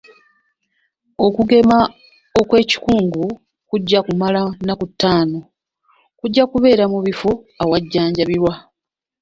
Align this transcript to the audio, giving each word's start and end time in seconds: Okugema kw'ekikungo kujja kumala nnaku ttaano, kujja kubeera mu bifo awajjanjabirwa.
Okugema 1.25 1.77
kw'ekikungo 2.49 3.23
kujja 3.69 3.99
kumala 4.05 4.41
nnaku 4.59 4.85
ttaano, 4.91 5.39
kujja 6.19 6.43
kubeera 6.51 6.85
mu 6.93 6.99
bifo 7.05 7.31
awajjanjabirwa. 7.61 8.53